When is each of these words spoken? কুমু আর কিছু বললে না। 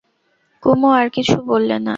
কুমু 0.63 0.87
আর 0.91 1.07
কিছু 1.09 1.35
বললে 1.41 1.77
না। 1.77 1.89